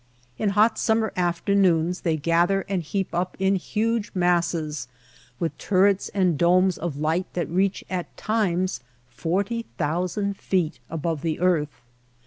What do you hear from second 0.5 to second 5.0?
hot summer afternoons they gather and heap up in huge masses